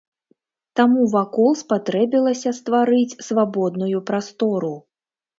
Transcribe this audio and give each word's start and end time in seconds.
Таму 0.79 1.01
вакол 1.15 1.49
спатрэбілася 1.63 2.53
стварыць 2.59 3.17
свабодную 3.27 4.01
прастору. 4.09 4.73